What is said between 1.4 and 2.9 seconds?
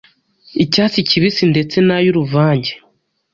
ndetse n’ay’uruvange.